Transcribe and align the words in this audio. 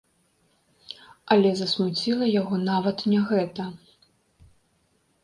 Але 1.35 1.51
засмуціла 1.59 2.25
яго 2.41 2.55
нават 2.71 2.97
не 3.13 3.19
гэта. 3.33 3.67